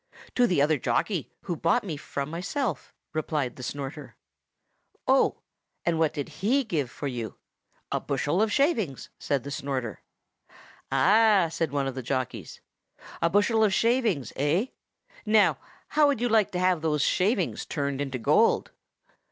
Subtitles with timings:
[0.33, 4.15] "To the other jockey, who bought me from myself," replied the Snorter.
[5.07, 5.41] "Oh!
[5.85, 7.35] and what did he give for you?"
[7.91, 10.01] "A bushel of shavings," said the Snorter.
[10.91, 12.61] "Ah!" said one of the jockeys.
[13.21, 14.69] "A bushel of shavings, eh?
[15.23, 15.59] Now,
[15.89, 18.71] how would you like to have those shavings turned into gold?"